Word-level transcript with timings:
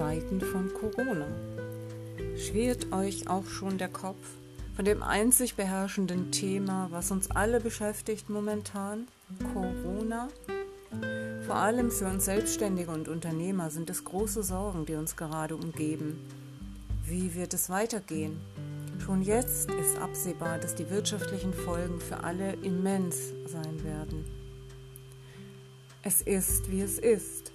Zeiten 0.00 0.40
von 0.40 0.72
Corona. 0.72 1.26
Schwirrt 2.36 2.92
euch 2.92 3.28
auch 3.28 3.46
schon 3.46 3.78
der 3.78 3.88
Kopf 3.88 4.26
von 4.76 4.84
dem 4.84 5.02
einzig 5.02 5.56
beherrschenden 5.56 6.32
Thema, 6.32 6.88
was 6.90 7.10
uns 7.10 7.30
alle 7.30 7.60
beschäftigt 7.60 8.30
momentan, 8.30 9.08
Corona? 9.52 10.28
Vor 11.46 11.56
allem 11.56 11.90
für 11.90 12.06
uns 12.06 12.24
Selbstständige 12.24 12.90
und 12.90 13.08
Unternehmer 13.08 13.70
sind 13.70 13.90
es 13.90 14.04
große 14.04 14.42
Sorgen, 14.42 14.86
die 14.86 14.94
uns 14.94 15.16
gerade 15.16 15.56
umgeben. 15.56 16.18
Wie 17.04 17.34
wird 17.34 17.54
es 17.54 17.68
weitergehen? 17.68 18.40
Schon 19.04 19.22
jetzt 19.22 19.70
ist 19.70 19.98
absehbar, 19.98 20.58
dass 20.58 20.74
die 20.74 20.88
wirtschaftlichen 20.90 21.52
Folgen 21.52 22.00
für 22.00 22.22
alle 22.22 22.52
immens 22.62 23.16
sein 23.46 23.84
werden. 23.84 24.24
Es 26.02 26.22
ist, 26.22 26.70
wie 26.70 26.80
es 26.80 26.98
ist. 26.98 27.49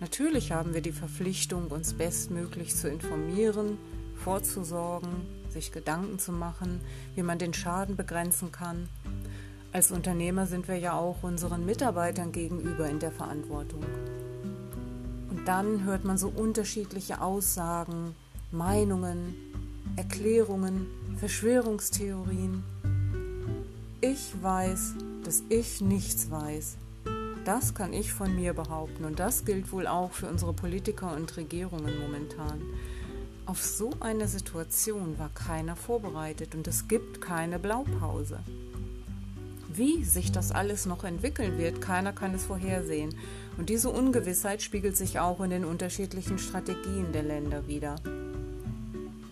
Natürlich 0.00 0.52
haben 0.52 0.74
wir 0.74 0.80
die 0.80 0.92
Verpflichtung, 0.92 1.68
uns 1.68 1.94
bestmöglich 1.94 2.74
zu 2.74 2.88
informieren, 2.88 3.78
vorzusorgen, 4.16 5.10
sich 5.50 5.72
Gedanken 5.72 6.18
zu 6.18 6.32
machen, 6.32 6.80
wie 7.14 7.22
man 7.22 7.38
den 7.38 7.54
Schaden 7.54 7.96
begrenzen 7.96 8.50
kann. 8.52 8.88
Als 9.72 9.90
Unternehmer 9.90 10.46
sind 10.46 10.68
wir 10.68 10.78
ja 10.78 10.92
auch 10.92 11.22
unseren 11.22 11.64
Mitarbeitern 11.64 12.32
gegenüber 12.32 12.88
in 12.88 12.98
der 12.98 13.12
Verantwortung. 13.12 13.84
Und 15.30 15.46
dann 15.46 15.84
hört 15.84 16.04
man 16.04 16.18
so 16.18 16.28
unterschiedliche 16.28 17.20
Aussagen, 17.20 18.14
Meinungen, 18.52 19.34
Erklärungen, 19.96 20.86
Verschwörungstheorien. 21.16 22.62
Ich 24.00 24.32
weiß, 24.42 24.94
dass 25.24 25.42
ich 25.48 25.80
nichts 25.80 26.30
weiß. 26.30 26.76
Das 27.44 27.74
kann 27.74 27.92
ich 27.92 28.12
von 28.12 28.34
mir 28.34 28.54
behaupten 28.54 29.04
und 29.04 29.18
das 29.18 29.44
gilt 29.44 29.70
wohl 29.70 29.86
auch 29.86 30.12
für 30.12 30.26
unsere 30.26 30.54
Politiker 30.54 31.14
und 31.14 31.36
Regierungen 31.36 31.98
momentan. 32.00 32.62
Auf 33.44 33.62
so 33.62 33.90
eine 34.00 34.26
Situation 34.28 35.18
war 35.18 35.28
keiner 35.34 35.76
vorbereitet 35.76 36.54
und 36.54 36.66
es 36.66 36.88
gibt 36.88 37.20
keine 37.20 37.58
Blaupause. 37.58 38.38
Wie 39.68 40.04
sich 40.04 40.32
das 40.32 40.52
alles 40.52 40.86
noch 40.86 41.04
entwickeln 41.04 41.58
wird, 41.58 41.82
keiner 41.82 42.12
kann 42.12 42.32
es 42.32 42.44
vorhersehen. 42.44 43.14
Und 43.58 43.68
diese 43.68 43.90
Ungewissheit 43.90 44.62
spiegelt 44.62 44.96
sich 44.96 45.18
auch 45.18 45.40
in 45.40 45.50
den 45.50 45.64
unterschiedlichen 45.66 46.38
Strategien 46.38 47.12
der 47.12 47.24
Länder 47.24 47.66
wider. 47.66 47.96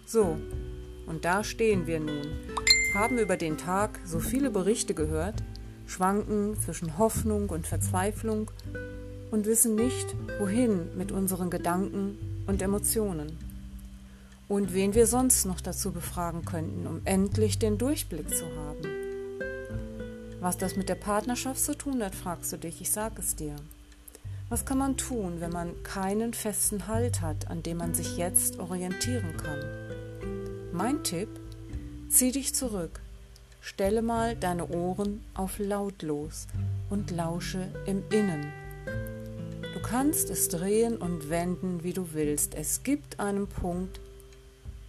So, 0.05 0.37
und 1.07 1.25
da 1.25 1.45
stehen 1.45 1.87
wir 1.87 2.01
nun, 2.01 2.27
haben 2.95 3.19
über 3.19 3.39
den 3.39 3.57
Tag 3.57 4.01
so 4.05 4.19
viele 4.19 4.51
Berichte 4.51 4.93
gehört, 4.93 5.43
schwanken 5.87 6.57
zwischen 6.59 6.99
Hoffnung 6.99 7.51
und 7.51 7.67
Verzweiflung 7.67 8.51
und 9.31 9.47
wissen 9.47 9.75
nicht, 9.75 10.15
wohin 10.39 10.97
mit 10.97 11.13
unseren 11.13 11.51
Gedanken 11.51 12.45
und 12.47 12.63
Emotionen. 12.63 13.39
Und 14.49 14.75
wen 14.75 14.95
wir 14.95 15.07
sonst 15.07 15.47
noch 15.47 15.61
dazu 15.61 15.93
befragen 15.93 16.45
könnten, 16.45 16.87
um 16.87 17.01
endlich 17.05 17.59
den 17.59 17.79
Durchblick 17.79 18.29
zu 18.29 18.45
haben. 18.45 18.83
Was 20.41 20.59
das 20.59 20.77
mit 20.77 20.89
der 20.89 20.97
Partnerschaft 20.97 21.61
zu 21.61 21.77
tun 21.77 22.03
hat, 22.03 22.15
fragst 22.15 22.53
du 22.53 22.59
dich, 22.59 22.81
ich 22.81 22.91
sag 22.91 23.19
es 23.19 23.37
dir. 23.37 23.57
Was 24.49 24.67
kann 24.67 24.77
man 24.77 24.99
tun, 24.99 25.41
wenn 25.41 25.53
man 25.53 25.83
keinen 25.83 26.35
festen 26.35 26.89
Halt 26.89 27.23
hat, 27.23 27.49
an 27.49 27.63
dem 27.63 27.79
man 27.79 27.95
sich 27.95 28.19
jetzt 28.19 28.59
orientieren 28.59 29.37
kann? 29.39 29.61
Mein 30.73 31.03
Tipp, 31.05 31.29
zieh 32.11 32.33
dich 32.33 32.55
zurück, 32.55 33.01
Stelle 33.65 34.03
mal 34.03 34.35
deine 34.35 34.69
Ohren 34.71 35.21
auf 35.35 35.61
lautlos 35.61 36.49
und 36.91 37.13
lausche 37.13 37.69
im 37.87 38.03
Innen. 38.11 38.53
Du 39.73 39.81
kannst 39.81 40.31
es 40.31 40.49
drehen 40.49 40.97
und 40.97 41.31
wenden, 41.31 41.85
wie 41.85 41.93
du 41.93 42.13
willst. 42.13 42.57
Es 42.57 42.83
gibt 42.83 43.21
einen 43.21 43.47
Punkt, 43.47 44.01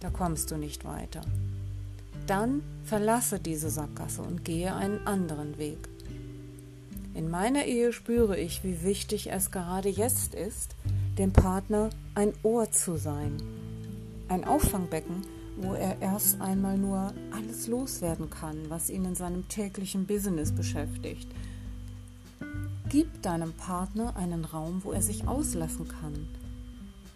da 0.00 0.10
kommst 0.10 0.50
du 0.50 0.56
nicht 0.56 0.84
weiter. 0.84 1.20
Dann 2.26 2.64
verlasse 2.84 3.38
diese 3.38 3.70
Sackgasse 3.70 4.22
und 4.22 4.44
gehe 4.44 4.74
einen 4.74 5.06
anderen 5.06 5.56
Weg. 5.56 5.78
In 7.14 7.30
meiner 7.30 7.66
Ehe 7.66 7.92
spüre 7.92 8.36
ich, 8.36 8.64
wie 8.64 8.82
wichtig 8.82 9.30
es 9.30 9.52
gerade 9.52 9.88
jetzt 9.88 10.34
ist, 10.34 10.74
dem 11.16 11.32
Partner 11.32 11.90
ein 12.16 12.32
Ohr 12.42 12.72
zu 12.72 12.96
sein. 12.96 13.40
Ein 14.26 14.42
Auffangbecken, 14.42 15.22
wo 15.56 15.74
er 15.74 16.00
erst 16.00 16.40
einmal 16.40 16.76
nur 16.78 17.12
alles 17.30 17.66
loswerden 17.66 18.30
kann, 18.30 18.68
was 18.68 18.90
ihn 18.90 19.04
in 19.04 19.14
seinem 19.14 19.48
täglichen 19.48 20.06
Business 20.06 20.52
beschäftigt. 20.52 21.28
Gib 22.88 23.22
deinem 23.22 23.52
Partner 23.52 24.16
einen 24.16 24.44
Raum, 24.44 24.82
wo 24.84 24.92
er 24.92 25.02
sich 25.02 25.26
auslassen 25.26 25.88
kann. 25.88 26.28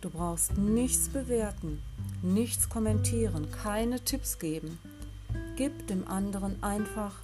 Du 0.00 0.10
brauchst 0.10 0.56
nichts 0.56 1.09
bewerten, 1.09 1.81
nichts 2.22 2.69
kommentieren, 2.69 3.50
keine 3.50 4.00
Tipps 4.00 4.38
geben. 4.38 4.78
Gib 5.56 5.87
dem 5.88 6.06
anderen 6.09 6.62
einfach 6.62 7.15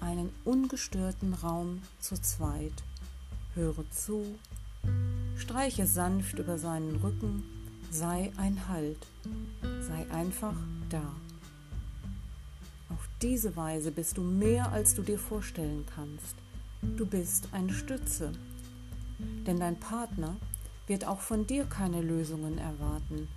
einen 0.00 0.30
ungestörten 0.44 1.34
Raum 1.34 1.82
zu 2.00 2.20
zweit. 2.20 2.82
Höre 3.54 3.84
zu, 3.90 4.24
streiche 5.36 5.86
sanft 5.86 6.38
über 6.38 6.58
seinen 6.58 6.96
Rücken, 6.96 7.44
sei 7.92 8.32
ein 8.38 8.68
Halt. 8.68 9.06
Sei 9.82 10.10
einfach 10.10 10.56
da. 10.88 11.14
Auf 12.88 13.06
diese 13.20 13.54
Weise 13.54 13.92
bist 13.92 14.16
du 14.16 14.22
mehr, 14.22 14.72
als 14.72 14.94
du 14.94 15.02
dir 15.02 15.18
vorstellen 15.18 15.84
kannst. 15.94 16.34
Du 16.96 17.04
bist 17.04 17.48
eine 17.52 17.72
Stütze. 17.72 18.32
Denn 19.46 19.60
dein 19.60 19.78
Partner 19.78 20.36
wird 20.86 21.06
auch 21.06 21.20
von 21.20 21.46
dir 21.46 21.64
keine 21.64 22.00
Lösungen 22.00 22.56
erwarten, 22.56 23.28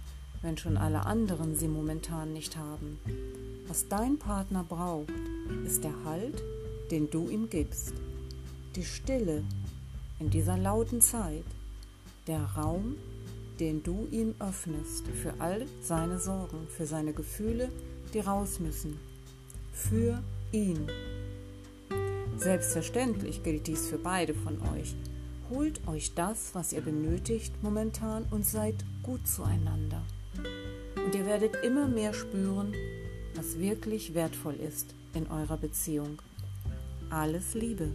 wenn 0.42 0.58
schon 0.58 0.78
alle 0.78 1.06
anderen 1.06 1.56
sie 1.56 1.68
momentan 1.68 2.32
nicht 2.32 2.56
haben. 2.56 2.98
Was 3.68 3.90
dein 3.90 4.18
Partner 4.18 4.64
braucht, 4.64 5.12
ist 5.66 5.84
der 5.84 5.94
Halt, 6.06 6.42
den 6.92 7.10
du 7.10 7.28
ihm 7.30 7.50
gibst, 7.50 7.94
die 8.76 8.86
Stille 8.86 9.44
in 10.20 10.30
dieser 10.30 10.58
lauten 10.58 11.02
Zeit, 11.02 11.44
der 12.28 12.42
Raum, 12.42 12.96
den 13.60 13.84
du 13.84 14.08
ihm 14.12 14.36
öffnest 14.40 15.08
für 15.08 15.34
all 15.40 15.66
seine 15.82 16.20
Sorgen, 16.20 16.68
für 16.70 16.86
seine 16.86 17.14
Gefühle, 17.14 17.70
die 18.14 18.20
raus 18.20 18.60
müssen. 18.60 19.00
Für 19.72 20.24
ihn. 20.52 20.88
Selbstverständlich 22.38 23.44
gilt 23.44 23.68
dies 23.68 23.88
für 23.88 23.98
beide 23.98 24.34
von 24.34 24.60
euch. 24.74 24.96
Holt 25.50 25.88
euch 25.88 26.14
das, 26.16 26.54
was 26.54 26.74
ihr 26.74 26.82
benötigt 26.82 27.54
momentan 27.62 28.26
und 28.32 28.46
seid 28.46 28.76
gut 29.04 29.28
zueinander. 29.28 30.02
Und 31.06 31.14
ihr 31.14 31.26
werdet 31.26 31.64
immer 31.64 31.88
mehr 31.88 32.14
spüren, 32.14 32.74
was 33.36 33.60
wirklich 33.60 34.14
wertvoll 34.14 34.56
ist 34.56 34.96
in 35.14 35.28
eurer 35.28 35.58
Beziehung. 35.58 36.22
Alles 37.10 37.54
Liebe. 37.54 37.92